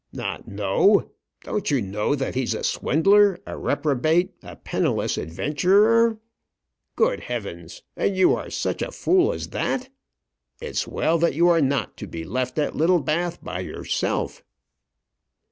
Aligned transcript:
"Not 0.11 0.47
know! 0.47 1.11
Don't 1.43 1.69
you 1.69 1.79
know 1.79 2.15
that 2.15 2.33
he's 2.33 2.55
a 2.55 2.63
swindler, 2.63 3.37
a 3.45 3.55
reprobate, 3.55 4.33
a 4.41 4.55
penniless 4.55 5.15
adventurer? 5.15 6.17
Good 6.95 7.19
heavens! 7.19 7.83
And 7.95 8.17
you 8.17 8.35
are 8.35 8.49
such 8.49 8.81
a 8.81 8.91
fool 8.91 9.31
as 9.31 9.49
that! 9.49 9.89
It's 10.59 10.87
well 10.87 11.19
that 11.19 11.35
you 11.35 11.49
are 11.49 11.61
not 11.61 11.97
to 11.97 12.07
be 12.07 12.23
left 12.23 12.57
at 12.57 12.75
Littlebath 12.75 13.43
by 13.43 13.59
yourself." 13.59 14.43